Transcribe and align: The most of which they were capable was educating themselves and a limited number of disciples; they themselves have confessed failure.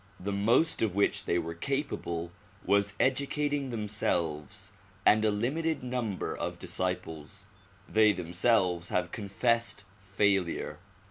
The 0.19 0.31
most 0.31 0.81
of 0.81 0.95
which 0.95 1.25
they 1.25 1.37
were 1.37 1.53
capable 1.53 2.31
was 2.65 2.95
educating 2.99 3.69
themselves 3.69 4.71
and 5.05 5.23
a 5.23 5.29
limited 5.29 5.83
number 5.83 6.35
of 6.35 6.57
disciples; 6.57 7.45
they 7.87 8.11
themselves 8.11 8.89
have 8.89 9.11
confessed 9.11 9.83
failure. 9.99 10.79